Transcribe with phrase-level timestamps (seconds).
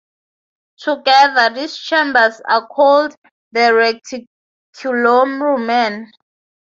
[0.79, 3.13] Together, these chambers are called
[3.51, 3.99] the
[4.79, 6.07] reticulorumen.